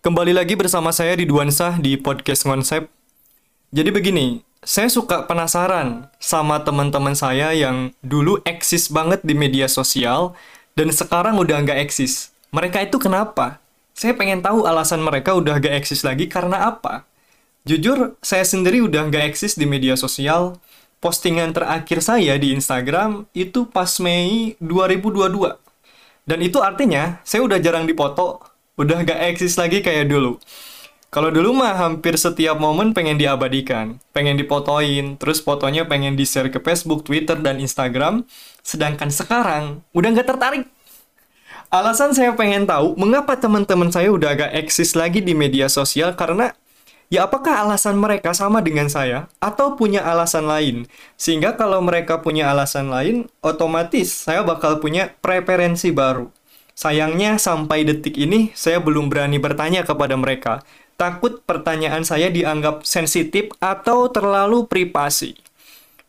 Kembali 0.00 0.32
lagi 0.32 0.56
bersama 0.56 0.96
saya 0.96 1.16
di 1.16 1.28
Duansah 1.28 1.80
di 1.80 1.96
podcast 1.96 2.44
Konsep. 2.44 2.88
Jadi 3.72 3.88
begini, 3.88 4.40
saya 4.60 4.92
suka 4.92 5.24
penasaran 5.24 6.12
sama 6.20 6.60
teman-teman 6.60 7.16
saya 7.16 7.56
yang 7.56 7.92
dulu 8.04 8.40
eksis 8.44 8.92
banget 8.92 9.24
di 9.24 9.32
media 9.32 9.64
sosial 9.64 10.36
dan 10.80 10.88
sekarang 10.88 11.36
udah 11.36 11.60
nggak 11.60 11.76
eksis. 11.84 12.32
Mereka 12.56 12.88
itu 12.88 12.96
kenapa? 12.96 13.60
Saya 13.92 14.16
pengen 14.16 14.40
tahu 14.40 14.64
alasan 14.64 15.04
mereka 15.04 15.36
udah 15.36 15.60
nggak 15.60 15.76
eksis 15.76 16.00
lagi 16.08 16.24
karena 16.24 16.72
apa. 16.72 17.04
Jujur, 17.68 18.16
saya 18.24 18.48
sendiri 18.48 18.80
udah 18.80 19.12
nggak 19.12 19.28
eksis 19.28 19.60
di 19.60 19.68
media 19.68 19.92
sosial. 19.92 20.56
Postingan 21.04 21.52
terakhir 21.52 22.00
saya 22.00 22.32
di 22.40 22.56
Instagram 22.56 23.28
itu 23.36 23.68
pas 23.68 23.92
Mei 24.00 24.56
2022. 24.56 25.60
Dan 26.24 26.38
itu 26.40 26.64
artinya 26.64 27.20
saya 27.28 27.44
udah 27.44 27.60
jarang 27.60 27.84
dipoto, 27.84 28.40
udah 28.80 29.04
gak 29.04 29.20
eksis 29.36 29.60
lagi 29.60 29.84
kayak 29.84 30.08
dulu. 30.08 30.40
Kalau 31.10 31.26
dulu 31.34 31.50
mah 31.58 31.74
hampir 31.74 32.14
setiap 32.14 32.54
momen 32.62 32.94
pengen 32.94 33.18
diabadikan, 33.18 33.98
pengen 34.14 34.38
dipotoin, 34.38 35.18
terus 35.18 35.42
fotonya 35.42 35.82
pengen 35.82 36.14
di-share 36.14 36.54
ke 36.54 36.62
Facebook, 36.62 37.02
Twitter, 37.02 37.34
dan 37.34 37.58
Instagram. 37.58 38.22
Sedangkan 38.62 39.10
sekarang 39.10 39.82
udah 39.90 40.14
gak 40.14 40.30
tertarik. 40.30 40.70
Alasan 41.66 42.14
saya 42.14 42.30
pengen 42.38 42.62
tahu 42.62 42.94
mengapa 42.94 43.34
teman-teman 43.34 43.90
saya 43.90 44.14
udah 44.14 44.38
gak 44.38 44.52
eksis 44.54 44.94
lagi 44.94 45.18
di 45.18 45.34
media 45.34 45.66
sosial 45.66 46.14
karena 46.14 46.54
ya 47.10 47.26
apakah 47.26 47.66
alasan 47.66 47.98
mereka 47.98 48.30
sama 48.30 48.62
dengan 48.62 48.86
saya 48.86 49.26
atau 49.42 49.74
punya 49.74 50.06
alasan 50.06 50.46
lain? 50.46 50.86
Sehingga 51.18 51.58
kalau 51.58 51.82
mereka 51.82 52.22
punya 52.22 52.54
alasan 52.54 52.86
lain, 52.86 53.26
otomatis 53.42 54.14
saya 54.14 54.46
bakal 54.46 54.78
punya 54.78 55.10
preferensi 55.18 55.90
baru. 55.90 56.30
Sayangnya 56.78 57.34
sampai 57.36 57.82
detik 57.82 58.14
ini 58.14 58.54
saya 58.54 58.78
belum 58.78 59.10
berani 59.10 59.42
bertanya 59.42 59.82
kepada 59.82 60.14
mereka. 60.14 60.62
Takut 61.00 61.40
pertanyaan 61.48 62.04
saya 62.04 62.28
dianggap 62.28 62.84
sensitif 62.84 63.48
atau 63.56 64.12
terlalu 64.12 64.68
privasi. 64.68 65.32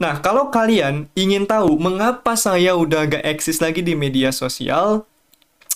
Nah, 0.00 0.16
kalau 0.24 0.48
kalian 0.48 1.12
ingin 1.12 1.44
tahu 1.44 1.76
mengapa 1.76 2.32
saya 2.40 2.72
udah 2.72 3.04
gak 3.04 3.24
eksis 3.36 3.60
lagi 3.60 3.84
di 3.84 3.92
media 3.92 4.32
sosial, 4.32 5.04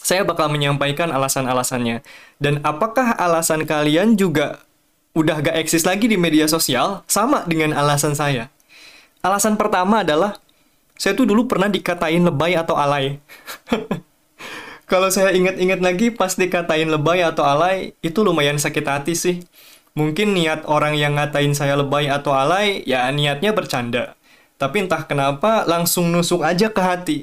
saya 0.00 0.24
bakal 0.24 0.48
menyampaikan 0.48 1.12
alasan-alasannya. 1.12 2.00
Dan 2.40 2.64
apakah 2.64 3.12
alasan 3.20 3.68
kalian 3.68 4.16
juga 4.16 4.64
udah 5.12 5.44
gak 5.44 5.60
eksis 5.60 5.84
lagi 5.84 6.08
di 6.08 6.16
media 6.16 6.48
sosial 6.48 7.04
sama 7.04 7.44
dengan 7.44 7.76
alasan 7.76 8.16
saya? 8.16 8.48
Alasan 9.20 9.60
pertama 9.60 10.00
adalah 10.00 10.40
saya 10.96 11.12
tuh 11.12 11.28
dulu 11.28 11.44
pernah 11.44 11.68
dikatain 11.68 12.24
lebay 12.24 12.56
atau 12.56 12.80
alay. 12.80 13.20
Kalau 14.92 15.08
saya 15.08 15.32
ingat-ingat 15.32 15.80
lagi 15.80 16.12
pas 16.12 16.36
dikatain 16.36 16.84
lebay 16.84 17.24
atau 17.24 17.48
alay, 17.48 17.96
itu 18.04 18.20
lumayan 18.20 18.60
sakit 18.60 18.84
hati 18.84 19.16
sih. 19.16 19.40
Mungkin 19.96 20.36
niat 20.36 20.68
orang 20.68 21.00
yang 21.00 21.16
ngatain 21.16 21.56
saya 21.56 21.80
lebay 21.80 22.12
atau 22.12 22.36
alay, 22.36 22.84
ya 22.84 23.08
niatnya 23.08 23.56
bercanda. 23.56 24.20
Tapi 24.60 24.84
entah 24.84 25.08
kenapa 25.08 25.64
langsung 25.64 26.12
nusuk 26.12 26.44
aja 26.44 26.68
ke 26.68 26.84
hati. 26.84 27.18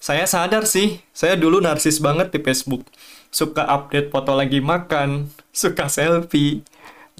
Saya 0.00 0.24
sadar 0.24 0.64
sih, 0.64 1.04
saya 1.12 1.36
dulu 1.36 1.60
narsis 1.60 2.00
banget 2.00 2.32
di 2.32 2.40
Facebook. 2.40 2.88
Suka 3.28 3.68
update 3.68 4.08
foto 4.08 4.32
lagi 4.32 4.64
makan, 4.64 5.28
suka 5.52 5.92
selfie, 5.92 6.64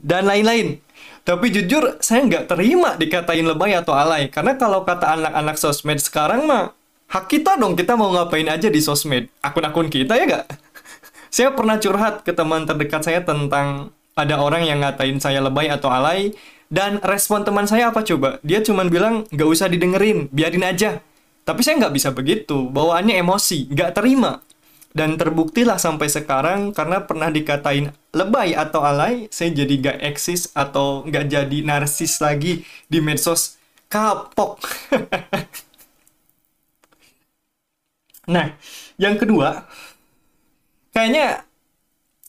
dan 0.01 0.25
lain-lain. 0.25 0.81
Tapi 1.29 1.53
jujur, 1.53 2.01
saya 2.01 2.25
nggak 2.25 2.49
terima 2.49 2.97
dikatain 2.97 3.45
lebay 3.45 3.77
atau 3.77 3.93
alay. 3.93 4.33
Karena 4.33 4.57
kalau 4.57 4.81
kata 4.89 5.13
anak-anak 5.13 5.61
sosmed 5.61 6.01
sekarang 6.01 6.49
mah, 6.49 6.73
hak 7.11 7.27
kita 7.27 7.59
dong 7.59 7.75
kita 7.75 7.99
mau 7.99 8.15
ngapain 8.15 8.47
aja 8.47 8.71
di 8.71 8.79
sosmed? 8.79 9.27
Akun-akun 9.43 9.91
kita 9.91 10.15
ya 10.15 10.25
gak? 10.31 10.47
saya 11.35 11.51
pernah 11.51 11.77
curhat 11.83 12.23
ke 12.23 12.31
teman 12.31 12.65
terdekat 12.65 13.03
saya 13.03 13.21
tentang 13.27 13.91
ada 14.15 14.39
orang 14.39 14.63
yang 14.63 14.79
ngatain 14.79 15.19
saya 15.19 15.43
lebay 15.43 15.67
atau 15.67 15.91
alay 15.91 16.31
dan 16.71 17.03
respon 17.03 17.43
teman 17.43 17.67
saya 17.67 17.91
apa 17.91 18.07
coba? 18.07 18.39
Dia 18.47 18.63
cuma 18.63 18.87
bilang 18.87 19.27
gak 19.35 19.49
usah 19.51 19.67
didengerin 19.67 20.31
biarin 20.31 20.63
aja. 20.63 21.03
Tapi 21.43 21.67
saya 21.67 21.83
nggak 21.83 21.95
bisa 21.99 22.15
begitu 22.15 22.71
bawaannya 22.71 23.19
emosi 23.19 23.75
nggak 23.75 23.99
terima. 23.99 24.39
Dan 24.91 25.15
terbuktilah 25.15 25.79
sampai 25.79 26.11
sekarang 26.11 26.75
karena 26.75 27.07
pernah 27.07 27.31
dikatain 27.31 27.95
lebay 28.11 28.59
atau 28.59 28.83
alay 28.83 29.31
saya 29.31 29.55
jadi 29.55 29.75
gak 29.83 29.99
eksis 30.15 30.51
atau 30.55 31.07
nggak 31.07 31.27
jadi 31.27 31.59
narsis 31.67 32.23
lagi 32.23 32.63
di 32.87 33.03
medsos. 33.03 33.59
Kapok 33.91 34.63
Nah, 38.31 38.55
yang 38.95 39.19
kedua, 39.19 39.67
kayaknya 40.95 41.43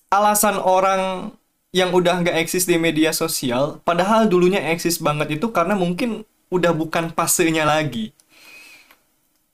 alasan 0.09 0.57
orang 0.57 1.29
yang 1.69 1.93
udah 1.93 2.25
nggak 2.25 2.41
eksis 2.41 2.65
di 2.65 2.81
media 2.81 3.13
sosial, 3.13 3.77
padahal 3.85 4.25
dulunya 4.25 4.59
eksis 4.73 4.97
banget 4.97 5.37
itu 5.37 5.53
karena 5.53 5.77
mungkin 5.77 6.25
udah 6.49 6.73
bukan 6.73 7.13
pasenya 7.13 7.69
lagi. 7.69 8.17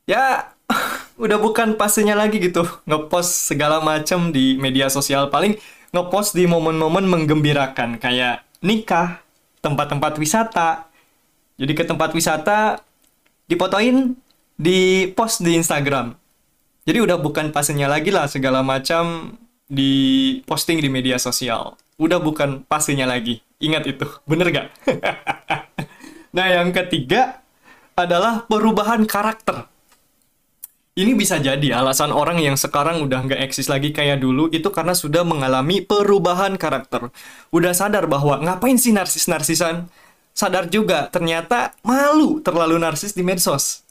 Ya, 0.08 0.56
udah 1.24 1.36
bukan 1.36 1.76
pasenya 1.76 2.16
lagi 2.16 2.40
gitu, 2.40 2.64
ngepost 2.88 3.52
segala 3.52 3.84
macam 3.84 4.32
di 4.32 4.56
media 4.56 4.88
sosial. 4.88 5.28
Paling 5.28 5.60
ngepost 5.92 6.32
di 6.32 6.48
momen-momen 6.48 7.04
menggembirakan, 7.12 8.00
kayak 8.00 8.48
nikah, 8.64 9.20
tempat-tempat 9.60 10.16
wisata. 10.16 10.88
Jadi 11.60 11.74
ke 11.76 11.84
tempat 11.84 12.16
wisata, 12.16 12.80
dipotoin, 13.52 14.16
di 14.58 15.12
post 15.14 15.44
di 15.46 15.54
Instagram 15.54 16.18
jadi 16.88 17.04
udah 17.04 17.20
bukan 17.20 17.52
pasenya 17.52 17.92
lagi 17.92 18.16
lah 18.16 18.32
segala 18.32 18.64
macam 18.64 19.36
di 19.68 19.92
posting 20.48 20.80
di 20.80 20.88
media 20.88 21.20
sosial. 21.20 21.76
Udah 22.00 22.24
bukan 22.24 22.64
pasenya 22.64 23.04
lagi. 23.04 23.44
Ingat 23.60 23.84
itu, 23.92 24.08
bener 24.30 24.48
gak? 24.56 24.68
nah 26.36 26.48
yang 26.48 26.72
ketiga 26.72 27.44
adalah 27.92 28.48
perubahan 28.48 29.04
karakter. 29.04 29.68
Ini 30.98 31.14
bisa 31.14 31.38
jadi 31.38 31.78
alasan 31.78 32.10
orang 32.10 32.42
yang 32.42 32.58
sekarang 32.58 33.06
udah 33.06 33.22
nggak 33.30 33.38
eksis 33.46 33.70
lagi 33.70 33.94
kayak 33.94 34.18
dulu 34.18 34.50
itu 34.50 34.74
karena 34.74 34.98
sudah 34.98 35.22
mengalami 35.22 35.86
perubahan 35.86 36.58
karakter. 36.58 37.14
Udah 37.54 37.70
sadar 37.78 38.10
bahwa 38.10 38.42
ngapain 38.42 38.82
sih 38.82 38.98
narsis-narsisan? 38.98 39.94
Sadar 40.34 40.66
juga 40.74 41.06
ternyata 41.14 41.78
malu 41.86 42.42
terlalu 42.42 42.82
narsis 42.82 43.14
di 43.14 43.22
medsos. 43.22 43.86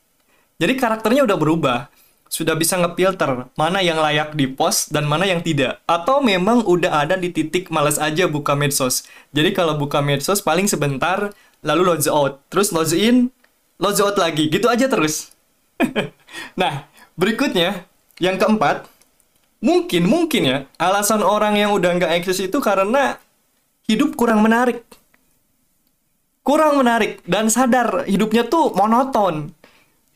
Jadi 0.58 0.74
karakternya 0.74 1.22
udah 1.22 1.38
berubah 1.38 1.78
sudah 2.26 2.59
bisa 2.59 2.75
ngefilter 2.76 3.48
mana 3.54 3.78
yang 3.81 4.03
layak 4.03 4.34
di 4.34 4.50
post 4.50 4.91
dan 4.91 5.06
mana 5.06 5.25
yang 5.26 5.41
tidak. 5.41 5.82
Atau 5.87 6.20
memang 6.20 6.66
udah 6.66 7.06
ada 7.06 7.14
di 7.14 7.31
titik 7.31 7.70
males 7.70 7.97
aja 7.97 8.26
buka 8.26 8.59
medsos. 8.59 9.06
Jadi 9.31 9.54
kalau 9.54 9.78
buka 9.78 10.03
medsos 10.03 10.42
paling 10.42 10.66
sebentar, 10.66 11.32
lalu 11.62 11.82
log 11.94 12.03
out. 12.10 12.42
Terus 12.50 12.75
log 12.75 12.91
in, 12.92 13.31
log 13.78 13.98
out 14.03 14.16
lagi. 14.19 14.50
Gitu 14.50 14.66
aja 14.66 14.91
terus. 14.91 15.32
nah, 16.60 16.88
berikutnya, 17.14 17.87
yang 18.19 18.37
keempat, 18.41 18.88
mungkin, 19.62 20.08
mungkin 20.08 20.43
ya, 20.44 20.58
alasan 20.81 21.22
orang 21.22 21.56
yang 21.56 21.70
udah 21.72 21.97
nggak 21.97 22.12
eksis 22.22 22.48
itu 22.48 22.58
karena 22.58 23.20
hidup 23.87 24.19
kurang 24.19 24.43
menarik. 24.43 24.82
Kurang 26.47 26.78
menarik 26.78 27.26
dan 27.26 27.50
sadar 27.50 28.06
hidupnya 28.06 28.47
tuh 28.47 28.70
monoton 28.70 29.50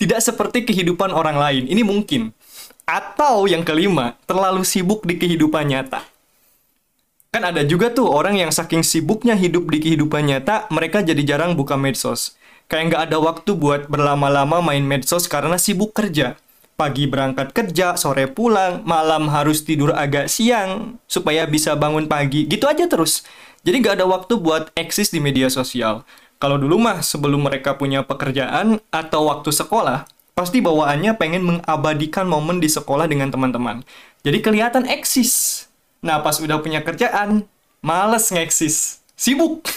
tidak 0.01 0.25
seperti 0.25 0.65
kehidupan 0.65 1.13
orang 1.13 1.37
lain. 1.37 1.69
Ini 1.69 1.85
mungkin. 1.85 2.33
Atau 2.89 3.45
yang 3.45 3.63
kelima, 3.63 4.17
terlalu 4.25 4.65
sibuk 4.65 5.05
di 5.05 5.21
kehidupan 5.21 5.69
nyata. 5.69 6.09
Kan 7.31 7.47
ada 7.47 7.63
juga 7.63 7.93
tuh 7.95 8.11
orang 8.11 8.41
yang 8.41 8.51
saking 8.51 8.83
sibuknya 8.83 9.39
hidup 9.39 9.71
di 9.71 9.79
kehidupan 9.79 10.27
nyata, 10.27 10.67
mereka 10.73 11.05
jadi 11.05 11.23
jarang 11.23 11.55
buka 11.55 11.79
medsos. 11.79 12.35
Kayak 12.67 12.85
nggak 12.91 13.03
ada 13.07 13.19
waktu 13.23 13.51
buat 13.55 13.87
berlama-lama 13.87 14.59
main 14.65 14.83
medsos 14.83 15.31
karena 15.31 15.55
sibuk 15.61 15.95
kerja. 15.95 16.35
Pagi 16.75 17.05
berangkat 17.07 17.53
kerja, 17.53 17.95
sore 17.95 18.25
pulang, 18.27 18.83
malam 18.89 19.29
harus 19.29 19.63
tidur 19.63 19.93
agak 19.93 20.33
siang, 20.33 20.97
supaya 21.05 21.45
bisa 21.45 21.77
bangun 21.77 22.09
pagi. 22.09 22.49
Gitu 22.49 22.65
aja 22.67 22.89
terus. 22.89 23.23
Jadi 23.63 23.85
nggak 23.85 24.01
ada 24.01 24.07
waktu 24.09 24.35
buat 24.41 24.73
eksis 24.75 25.13
di 25.13 25.21
media 25.21 25.53
sosial. 25.53 26.03
Kalau 26.41 26.57
dulu 26.57 26.81
mah 26.81 27.05
sebelum 27.05 27.45
mereka 27.45 27.77
punya 27.77 28.01
pekerjaan 28.01 28.81
atau 28.89 29.29
waktu 29.29 29.53
sekolah, 29.53 30.09
pasti 30.33 30.65
bawaannya 30.65 31.21
pengen 31.21 31.45
mengabadikan 31.45 32.25
momen 32.25 32.65
di 32.65 32.69
sekolah 32.73 33.05
dengan 33.05 33.29
teman-teman. 33.29 33.85
Jadi 34.25 34.41
kelihatan 34.41 34.89
eksis. 34.89 35.69
Nah, 36.01 36.25
pas 36.25 36.41
udah 36.41 36.65
punya 36.65 36.81
kerjaan, 36.81 37.45
males 37.85 38.33
ngeksis. 38.33 39.05
Sibuk. 39.13 39.69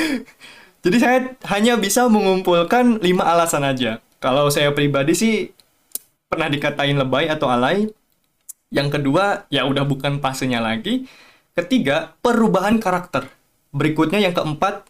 Jadi 0.84 0.96
saya 1.00 1.32
hanya 1.48 1.80
bisa 1.80 2.04
mengumpulkan 2.12 3.00
lima 3.00 3.24
alasan 3.24 3.64
aja. 3.64 4.04
Kalau 4.20 4.52
saya 4.52 4.76
pribadi 4.76 5.16
sih, 5.16 5.34
pernah 6.28 6.52
dikatain 6.52 7.00
lebay 7.00 7.32
atau 7.32 7.48
alay. 7.48 7.88
Yang 8.68 9.00
kedua, 9.00 9.48
ya 9.48 9.64
udah 9.64 9.88
bukan 9.88 10.20
fasenya 10.20 10.60
lagi. 10.60 11.08
Ketiga, 11.56 12.12
perubahan 12.20 12.76
karakter. 12.76 13.32
Berikutnya 13.72 14.20
yang 14.20 14.36
keempat, 14.36 14.84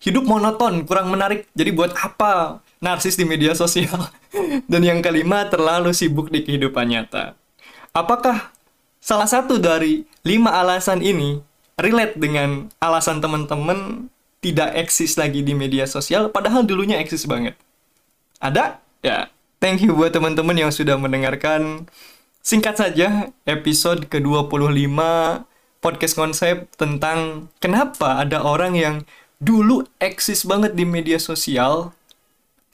hidup 0.00 0.24
monoton, 0.26 0.82
kurang 0.88 1.12
menarik. 1.12 1.46
Jadi 1.52 1.70
buat 1.70 1.94
apa 1.94 2.64
narsis 2.82 3.14
di 3.14 3.24
media 3.28 3.52
sosial? 3.54 4.10
Dan 4.70 4.82
yang 4.82 5.00
kelima, 5.00 5.46
terlalu 5.48 5.94
sibuk 5.94 6.28
di 6.28 6.42
kehidupan 6.42 6.90
nyata. 6.90 7.38
Apakah 7.94 8.50
salah 8.98 9.30
satu 9.30 9.62
dari 9.62 10.02
lima 10.26 10.50
alasan 10.50 10.98
ini 10.98 11.38
relate 11.78 12.18
dengan 12.18 12.72
alasan 12.82 13.22
teman-teman 13.22 14.10
tidak 14.44 14.76
eksis 14.76 15.16
lagi 15.16 15.40
di 15.40 15.56
media 15.56 15.88
sosial, 15.88 16.28
padahal 16.28 16.66
dulunya 16.66 17.00
eksis 17.00 17.24
banget? 17.24 17.56
Ada? 18.42 18.82
Ya, 19.00 19.32
thank 19.56 19.80
you 19.80 19.96
buat 19.96 20.12
teman-teman 20.12 20.56
yang 20.58 20.68
sudah 20.68 21.00
mendengarkan. 21.00 21.88
Singkat 22.44 22.76
saja, 22.76 23.32
episode 23.48 24.12
ke-25 24.12 25.00
podcast 25.80 26.16
konsep 26.16 26.68
tentang 26.76 27.48
kenapa 27.60 28.20
ada 28.20 28.40
orang 28.44 28.76
yang 28.76 28.96
dulu 29.38 29.86
eksis 30.00 30.42
banget 30.48 30.74
di 30.74 30.88
media 30.88 31.20
sosial, 31.20 31.92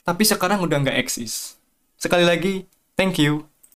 tapi 0.07 0.25
sekarang 0.25 0.63
udah 0.63 0.81
nggak 0.81 0.97
eksis. 0.97 1.59
Sekali 2.01 2.25
lagi, 2.25 2.65
thank 2.97 3.21
you. 3.21 3.50